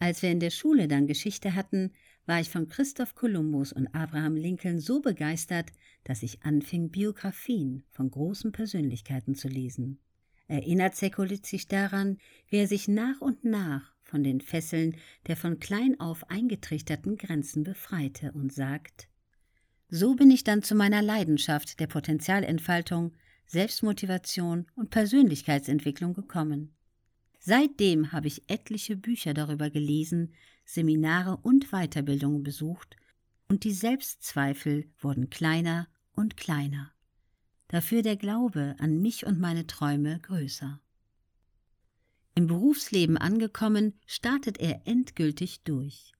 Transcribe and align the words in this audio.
Als 0.00 0.22
wir 0.22 0.30
in 0.30 0.40
der 0.40 0.50
Schule 0.50 0.88
dann 0.88 1.06
Geschichte 1.06 1.54
hatten, 1.54 1.92
war 2.24 2.40
ich 2.40 2.48
von 2.48 2.68
Christoph 2.68 3.14
Kolumbus 3.14 3.70
und 3.70 3.94
Abraham 3.94 4.34
Lincoln 4.34 4.80
so 4.80 5.00
begeistert, 5.00 5.70
dass 6.04 6.22
ich 6.22 6.42
anfing, 6.42 6.88
Biografien 6.88 7.84
von 7.90 8.10
großen 8.10 8.50
Persönlichkeiten 8.50 9.34
zu 9.34 9.46
lesen. 9.46 10.00
Erinnert 10.48 10.96
Sekulic 10.96 11.46
sich 11.46 11.68
daran, 11.68 12.16
wie 12.48 12.56
er 12.56 12.66
sich 12.66 12.88
nach 12.88 13.20
und 13.20 13.44
nach 13.44 13.94
von 14.02 14.24
den 14.24 14.40
Fesseln 14.40 14.96
der 15.26 15.36
von 15.36 15.60
klein 15.60 16.00
auf 16.00 16.30
eingetrichterten 16.30 17.18
Grenzen 17.18 17.62
befreite 17.62 18.32
und 18.32 18.54
sagt 18.54 19.08
So 19.90 20.14
bin 20.14 20.30
ich 20.30 20.44
dann 20.44 20.62
zu 20.62 20.74
meiner 20.74 21.02
Leidenschaft 21.02 21.78
der 21.78 21.88
Potenzialentfaltung, 21.88 23.12
Selbstmotivation 23.44 24.66
und 24.74 24.90
Persönlichkeitsentwicklung 24.90 26.14
gekommen. 26.14 26.74
Seitdem 27.42 28.12
habe 28.12 28.28
ich 28.28 28.42
etliche 28.48 28.96
Bücher 28.96 29.32
darüber 29.32 29.70
gelesen, 29.70 30.34
Seminare 30.64 31.38
und 31.38 31.70
Weiterbildungen 31.70 32.42
besucht, 32.42 32.96
und 33.48 33.64
die 33.64 33.72
Selbstzweifel 33.72 34.84
wurden 35.00 35.30
kleiner 35.30 35.88
und 36.12 36.36
kleiner. 36.36 36.92
Dafür 37.68 38.02
der 38.02 38.16
Glaube 38.16 38.76
an 38.78 39.00
mich 39.00 39.26
und 39.26 39.40
meine 39.40 39.66
Träume 39.66 40.20
größer. 40.20 40.80
Im 42.34 42.46
Berufsleben 42.46 43.16
angekommen, 43.16 43.94
startet 44.06 44.58
er 44.60 44.86
endgültig 44.86 45.62
durch. 45.64 46.12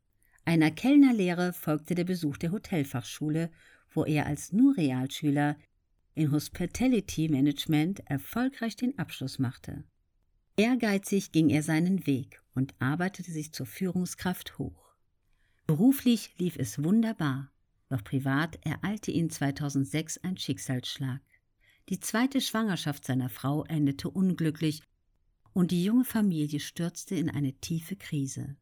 Einer 0.44 0.70
Kellnerlehre 0.70 1.52
folgte 1.52 1.94
der 1.94 2.04
Besuch 2.04 2.38
der 2.38 2.50
Hotelfachschule, 2.50 3.50
wo 3.92 4.04
er 4.04 4.26
als 4.26 4.52
nur 4.52 4.76
Realschüler 4.76 5.56
in 6.14 6.32
Hospitality 6.32 7.28
Management 7.28 8.00
erfolgreich 8.06 8.74
den 8.74 8.98
Abschluss 8.98 9.38
machte. 9.38 9.84
Ehrgeizig 10.60 11.32
ging 11.32 11.48
er 11.48 11.62
seinen 11.62 12.06
Weg 12.06 12.42
und 12.54 12.74
arbeitete 12.80 13.32
sich 13.32 13.50
zur 13.54 13.64
Führungskraft 13.64 14.58
hoch. 14.58 14.94
Beruflich 15.66 16.34
lief 16.36 16.58
es 16.58 16.84
wunderbar, 16.84 17.50
doch 17.88 18.04
privat 18.04 18.58
ereilte 18.66 19.10
ihn 19.10 19.30
2006 19.30 20.18
ein 20.18 20.36
Schicksalsschlag. 20.36 21.22
Die 21.88 21.98
zweite 21.98 22.42
Schwangerschaft 22.42 23.06
seiner 23.06 23.30
Frau 23.30 23.64
endete 23.64 24.10
unglücklich 24.10 24.82
und 25.54 25.70
die 25.70 25.82
junge 25.82 26.04
Familie 26.04 26.60
stürzte 26.60 27.14
in 27.14 27.30
eine 27.30 27.54
tiefe 27.54 27.96
Krise. 27.96 28.58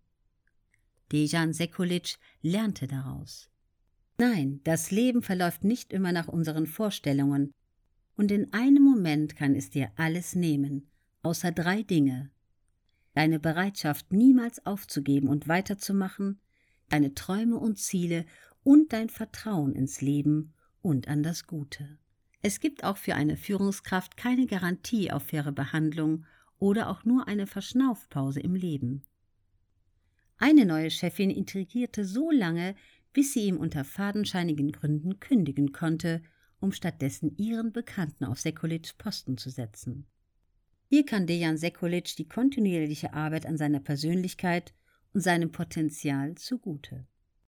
Dejan 1.11 1.53
Sekulic 1.53 2.17
lernte 2.43 2.87
daraus. 2.87 3.51
Nein, 4.19 4.61
das 4.63 4.93
Leben 4.93 5.23
verläuft 5.23 5.65
nicht 5.65 5.93
immer 5.93 6.13
nach 6.13 6.29
unseren 6.29 6.69
Vorstellungen, 6.69 7.51
und 8.15 8.31
in 8.31 8.53
einem 8.53 8.85
Moment 8.85 9.35
kann 9.35 9.57
es 9.57 9.71
dir 9.71 9.91
alles 9.97 10.37
nehmen, 10.37 10.89
außer 11.23 11.53
drei 11.53 11.83
Dinge. 11.83 12.31
Deine 13.15 13.41
Bereitschaft, 13.41 14.13
niemals 14.13 14.65
aufzugeben 14.65 15.29
und 15.29 15.49
weiterzumachen, 15.49 16.41
deine 16.89 17.15
Träume 17.15 17.57
und 17.57 17.79
Ziele 17.79 18.25
und 18.63 18.93
dein 18.93 19.09
Vertrauen 19.09 19.75
ins 19.75 20.01
Leben 20.01 20.55
und 20.83 21.09
an 21.09 21.23
das 21.23 21.47
Gute. 21.47 21.99
Es 22.43 22.61
gibt 22.61 22.85
auch 22.85 22.97
für 22.97 23.15
eine 23.15 23.37
Führungskraft 23.37 24.17
keine 24.17 24.47
Garantie 24.47 25.11
auf 25.11 25.25
faire 25.25 25.53
Behandlung 25.53 26.25
oder 26.59 26.89
auch 26.89 27.05
nur 27.05 27.27
eine 27.27 27.47
Verschnaufpause 27.47 28.41
im 28.41 28.55
Leben. 28.55 29.03
Eine 30.37 30.65
neue 30.65 30.91
Chefin 30.91 31.31
intrigierte 31.31 32.05
so 32.05 32.31
lange, 32.31 32.77
bis 33.13 33.33
sie 33.33 33.47
ihm 33.47 33.57
unter 33.57 33.85
fadenscheinigen 33.85 34.71
Gründen 34.71 35.19
kündigen 35.19 35.73
konnte, 35.73 36.23
um 36.61 36.71
stattdessen 36.73 37.37
ihren 37.37 37.73
Bekannten 37.73 38.25
auf 38.25 38.39
Sekulits 38.39 38.93
Posten 38.93 39.37
zu 39.37 39.51
setzen. 39.51 40.07
Hier 40.91 41.05
kann 41.05 41.27
Dejan 41.27 41.59
Sekulic 41.59 42.17
die 42.17 42.27
kontinuierliche 42.27 43.13
Arbeit 43.13 43.45
an 43.45 43.59
seiner 43.59 43.81
Persönlichkeit 43.81 44.73
und 45.13 45.21
seinem 45.21 45.53
Potenzial 45.53 46.35
zugute. 46.37 47.07